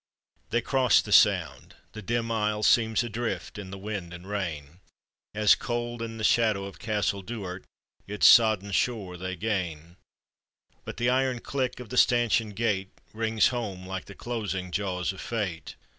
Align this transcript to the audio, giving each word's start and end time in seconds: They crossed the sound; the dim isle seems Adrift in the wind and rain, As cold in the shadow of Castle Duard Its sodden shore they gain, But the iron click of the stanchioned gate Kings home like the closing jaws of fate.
They 0.49 0.61
crossed 0.61 1.05
the 1.05 1.11
sound; 1.11 1.75
the 1.91 2.01
dim 2.01 2.31
isle 2.31 2.63
seems 2.63 3.03
Adrift 3.03 3.59
in 3.59 3.69
the 3.69 3.77
wind 3.77 4.15
and 4.15 4.25
rain, 4.27 4.79
As 5.35 5.53
cold 5.53 6.01
in 6.01 6.17
the 6.17 6.23
shadow 6.23 6.65
of 6.65 6.79
Castle 6.79 7.21
Duard 7.21 7.65
Its 8.07 8.25
sodden 8.25 8.71
shore 8.71 9.15
they 9.15 9.35
gain, 9.35 9.97
But 10.85 10.97
the 10.97 11.11
iron 11.11 11.37
click 11.37 11.79
of 11.79 11.89
the 11.89 11.97
stanchioned 11.97 12.55
gate 12.55 12.89
Kings 13.13 13.49
home 13.49 13.85
like 13.87 14.05
the 14.05 14.15
closing 14.15 14.71
jaws 14.71 15.13
of 15.13 15.21
fate. 15.21 15.75